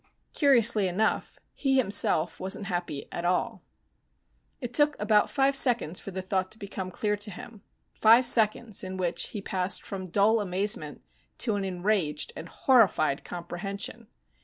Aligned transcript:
Curiously 0.33 0.87
enough, 0.87 1.37
he 1.53 1.77
himself 1.77 2.39
wasn't 2.39 2.65
happy 2.65 3.05
at 3.11 3.23
all. 3.23 3.61
It 4.59 4.73
took 4.73 4.95
about 4.99 5.29
five 5.29 5.55
seconds 5.55 5.99
for 5.99 6.09
the 6.09 6.23
thought 6.23 6.49
to 6.53 6.57
become 6.57 6.89
clear 6.89 7.15
to 7.17 7.29
him, 7.29 7.61
five 7.93 8.25
seconds 8.25 8.83
in 8.83 8.97
which 8.97 9.27
he 9.27 9.43
passed 9.43 9.85
from 9.85 10.09
dull 10.09 10.39
amazement 10.41 11.03
to 11.37 11.55
an 11.55 11.63
enraged 11.63 12.33
and 12.35 12.49
horrified 12.49 13.23
comprehension. 13.23 14.07